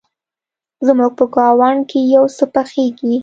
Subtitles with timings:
[0.87, 3.15] زموږ په ګاونډ کې يو څه پیښیږي